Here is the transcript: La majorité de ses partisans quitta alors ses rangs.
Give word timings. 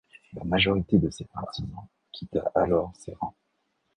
La 0.33 0.43
majorité 0.45 0.97
de 0.97 1.11
ses 1.11 1.25
partisans 1.25 1.85
quitta 2.11 2.51
alors 2.55 2.91
ses 2.95 3.13
rangs. 3.13 3.35